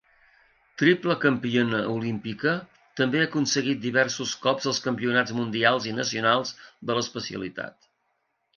[0.81, 2.53] Triple campiona olímpica,
[3.01, 6.57] també ha aconseguit diversos cops els campionats mundials i nacionals
[6.89, 7.81] de l'especialitat.